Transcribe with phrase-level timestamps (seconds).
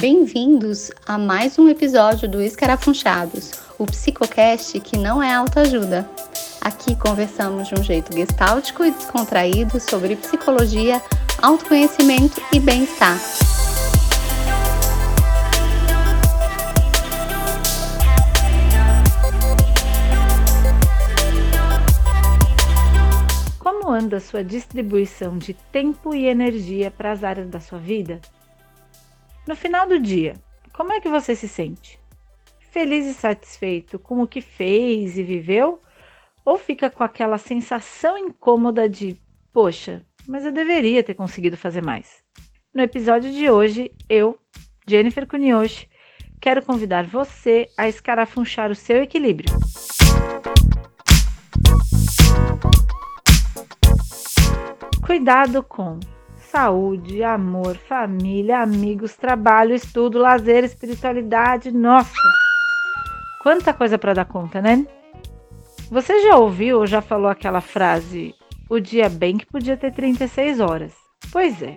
[0.00, 6.08] Bem-vindos a mais um episódio do Escarafunchados, o psicocast que não é autoajuda.
[6.60, 11.02] Aqui conversamos de um jeito gestáltico e descontraído sobre psicologia,
[11.42, 13.18] autoconhecimento e bem-estar.
[23.58, 28.20] Como anda a sua distribuição de tempo e energia para as áreas da sua vida?
[29.48, 30.34] No final do dia,
[30.74, 31.98] como é que você se sente?
[32.70, 35.80] Feliz e satisfeito com o que fez e viveu?
[36.44, 39.18] Ou fica com aquela sensação incômoda de,
[39.50, 42.22] poxa, mas eu deveria ter conseguido fazer mais?
[42.74, 44.38] No episódio de hoje, eu,
[44.86, 45.88] Jennifer Cunioche,
[46.38, 49.48] quero convidar você a escarafunchar o seu equilíbrio.
[55.06, 55.98] Cuidado com
[56.50, 61.70] saúde, amor, família, amigos, trabalho, estudo, lazer, espiritualidade.
[61.70, 62.12] Nossa!
[63.42, 64.86] Quanta coisa para dar conta, né?
[65.90, 68.34] Você já ouviu ou já falou aquela frase:
[68.68, 70.92] o dia bem que podia ter 36 horas?
[71.30, 71.76] Pois é.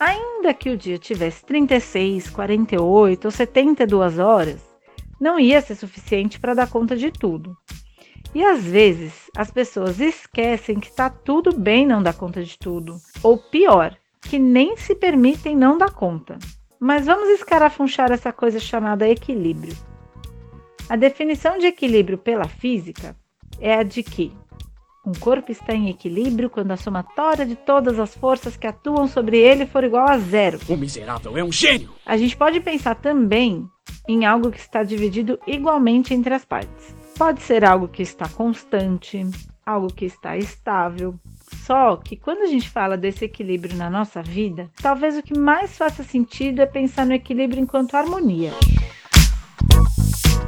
[0.00, 4.60] Ainda que o dia tivesse 36, 48 ou 72 horas,
[5.20, 7.56] não ia ser suficiente para dar conta de tudo.
[8.34, 12.96] E às vezes as pessoas esquecem que está tudo bem não dar conta de tudo.
[13.22, 16.38] Ou pior, que nem se permitem não dar conta.
[16.80, 19.76] Mas vamos escarafunchar essa coisa chamada equilíbrio.
[20.88, 23.16] A definição de equilíbrio pela física
[23.60, 24.32] é a de que
[25.04, 29.36] um corpo está em equilíbrio quando a somatória de todas as forças que atuam sobre
[29.36, 30.60] ele for igual a zero.
[30.68, 31.90] O miserável é um gênio!
[32.06, 33.68] A gente pode pensar também
[34.08, 36.94] em algo que está dividido igualmente entre as partes.
[37.18, 39.26] Pode ser algo que está constante,
[39.66, 41.18] algo que está estável,
[41.54, 45.76] só que quando a gente fala desse equilíbrio na nossa vida, talvez o que mais
[45.76, 48.52] faça sentido é pensar no equilíbrio enquanto harmonia.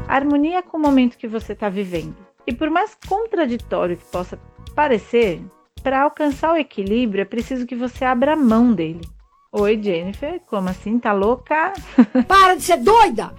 [0.08, 2.16] harmonia com o momento que você está vivendo.
[2.46, 4.38] E por mais contraditório que possa
[4.74, 5.40] parecer,
[5.82, 9.08] para alcançar o equilíbrio é preciso que você abra mão dele.
[9.52, 10.98] Oi, Jennifer, como assim?
[10.98, 11.72] Tá louca?
[12.26, 13.32] Para de ser doida!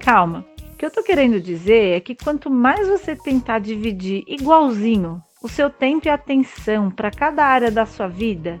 [0.00, 0.44] Calma.
[0.72, 5.48] O que eu tô querendo dizer é que quanto mais você tentar dividir igualzinho o
[5.48, 8.60] seu tempo e atenção para cada área da sua vida,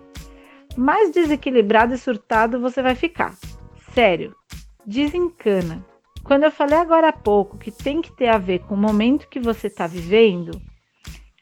[0.76, 3.34] mais desequilibrado e surtado você vai ficar.
[3.94, 4.34] Sério,
[4.84, 5.84] desencana.
[6.24, 9.28] Quando eu falei agora há pouco que tem que ter a ver com o momento
[9.28, 10.60] que você está vivendo,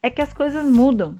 [0.03, 1.17] é que as coisas mudam.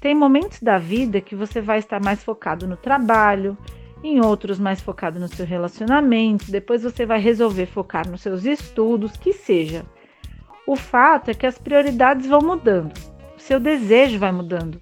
[0.00, 3.56] Tem momentos da vida que você vai estar mais focado no trabalho,
[4.02, 9.16] em outros mais focado no seu relacionamento, depois você vai resolver focar nos seus estudos,
[9.16, 9.84] que seja.
[10.66, 12.92] O fato é que as prioridades vão mudando
[13.44, 14.80] seu desejo vai mudando.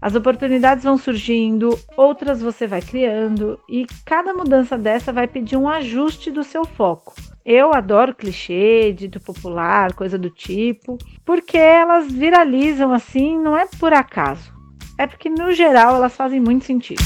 [0.00, 5.68] As oportunidades vão surgindo, outras você vai criando e cada mudança dessa vai pedir um
[5.68, 7.14] ajuste do seu foco.
[7.44, 10.96] Eu adoro clichê, dito popular, coisa do tipo,
[11.26, 14.50] porque elas viralizam assim, não é por acaso.
[14.98, 17.02] É porque no geral elas fazem muito sentido.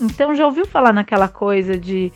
[0.00, 2.12] Então já ouviu falar naquela coisa de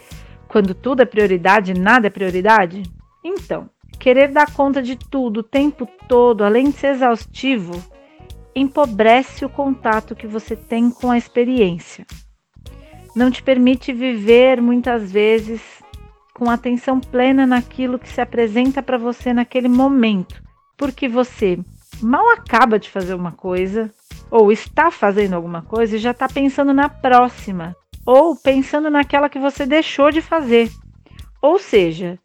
[0.47, 2.83] quando tudo é prioridade, nada é prioridade?
[3.25, 3.69] Então,
[4.01, 7.73] Querer dar conta de tudo o tempo todo, além de ser exaustivo,
[8.55, 12.07] empobrece o contato que você tem com a experiência.
[13.15, 15.61] Não te permite viver muitas vezes
[16.33, 20.43] com atenção plena naquilo que se apresenta para você naquele momento,
[20.79, 21.59] porque você
[22.01, 23.93] mal acaba de fazer uma coisa,
[24.31, 29.39] ou está fazendo alguma coisa e já está pensando na próxima, ou pensando naquela que
[29.39, 30.71] você deixou de fazer.
[31.43, 32.19] Ou seja,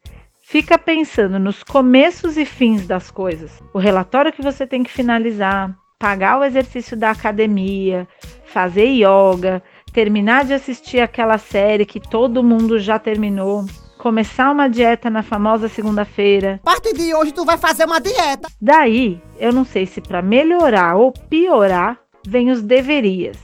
[0.48, 3.60] Fica pensando nos começos e fins das coisas.
[3.74, 8.06] O relatório que você tem que finalizar, pagar o exercício da academia,
[8.44, 9.60] fazer yoga,
[9.92, 13.64] terminar de assistir aquela série que todo mundo já terminou,
[13.98, 16.60] começar uma dieta na famosa segunda-feira.
[16.62, 18.48] A partir de hoje tu vai fazer uma dieta.
[18.62, 23.36] Daí, eu não sei se para melhorar ou piorar, vem os deverias.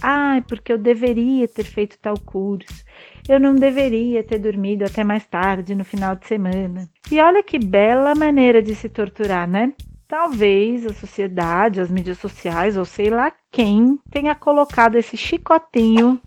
[0.00, 2.84] Ai, porque eu deveria ter feito tal curso.
[3.26, 6.86] Eu não deveria ter dormido até mais tarde no final de semana.
[7.10, 9.72] E olha que bela maneira de se torturar, né?
[10.06, 16.20] Talvez a sociedade, as mídias sociais ou sei lá quem tenha colocado esse chicotinho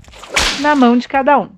[0.60, 1.50] na mão de cada um.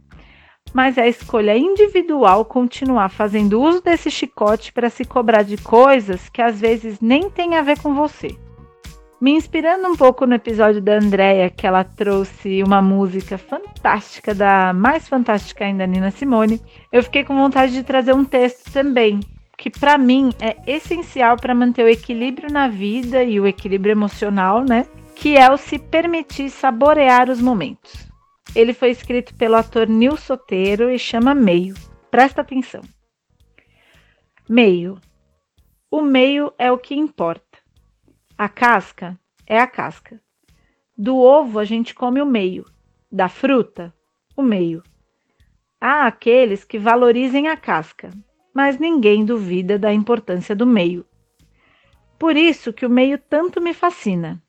[0.74, 6.28] Mas é a escolha individual continuar fazendo uso desse chicote para se cobrar de coisas
[6.28, 8.38] que às vezes nem tem a ver com você.
[9.22, 14.72] Me inspirando um pouco no episódio da Andrea, que ela trouxe uma música fantástica da
[14.72, 19.20] mais fantástica ainda Nina Simone, eu fiquei com vontade de trazer um texto também,
[19.58, 24.64] que para mim é essencial para manter o equilíbrio na vida e o equilíbrio emocional,
[24.64, 24.88] né?
[25.16, 28.08] Que é o se permitir saborear os momentos.
[28.56, 31.76] ele foi escrito pelo ator Nil Soteiro e chama Meio.
[32.10, 32.82] Presta atenção.
[34.48, 34.98] Meio.
[35.92, 37.49] O meio é o que importa.
[38.42, 40.18] A casca é a casca.
[40.98, 42.64] Do ovo a gente come o meio,
[43.12, 43.94] da fruta,
[44.34, 44.82] o meio.
[45.82, 48.12] Há aqueles que valorizem a casca,
[48.56, 51.06] mas ninguém duvida da importância do meio.
[52.18, 54.42] Por isso que o meio tanto me fascina.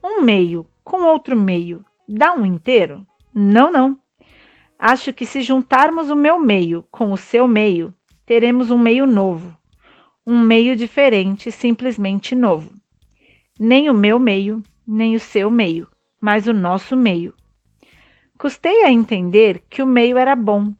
[0.00, 3.04] Um meio com outro meio dá um inteiro?
[3.34, 3.98] Não, não.
[4.78, 7.92] Acho que se juntarmos o meu meio com o seu meio,
[8.24, 9.58] teremos um meio novo.
[10.24, 12.78] Um meio diferente, simplesmente novo.
[13.62, 15.86] Nem o meu meio, nem o seu meio,
[16.18, 17.34] mas o nosso meio.
[18.38, 20.72] Custei a entender que o meio era bom.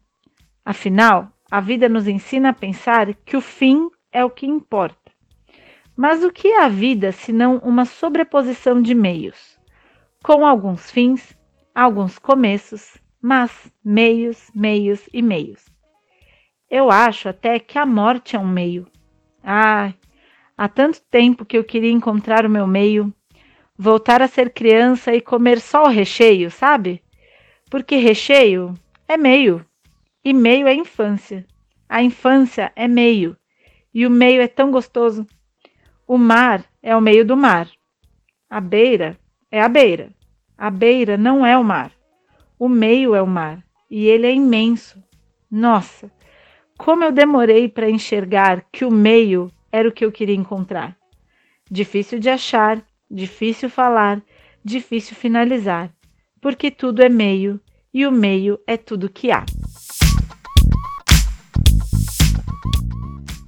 [0.64, 5.12] Afinal, a vida nos ensina a pensar que o fim é o que importa.
[5.94, 9.60] Mas o que é a vida senão uma sobreposição de meios,
[10.24, 11.36] com alguns fins,
[11.74, 15.66] alguns começos, mas meios, meios e meios.
[16.70, 18.86] Eu acho até que a morte é um meio.
[19.44, 19.92] Ah,
[20.60, 23.10] há tanto tempo que eu queria encontrar o meu meio,
[23.78, 27.02] voltar a ser criança e comer só o recheio, sabe?
[27.70, 28.74] Porque recheio
[29.08, 29.64] é meio,
[30.22, 31.46] e meio é infância.
[31.88, 33.34] A infância é meio,
[33.94, 35.26] e o meio é tão gostoso.
[36.06, 37.66] O mar é o meio do mar.
[38.50, 39.18] A beira
[39.50, 40.12] é a beira.
[40.58, 41.90] A beira não é o mar.
[42.58, 45.02] O meio é o mar, e ele é imenso.
[45.50, 46.12] Nossa,
[46.76, 50.96] como eu demorei para enxergar que o meio era o que eu queria encontrar.
[51.70, 54.22] Difícil de achar, difícil falar,
[54.64, 55.90] difícil finalizar,
[56.40, 57.60] porque tudo é meio
[57.92, 59.44] e o meio é tudo que há.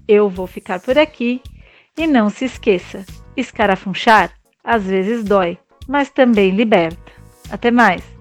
[0.06, 1.40] Eu vou ficar por aqui
[1.96, 3.04] e não se esqueça:
[3.36, 4.32] escarafunchar
[4.64, 5.58] às vezes dói,
[5.88, 7.12] mas também liberta.
[7.50, 8.11] Até mais!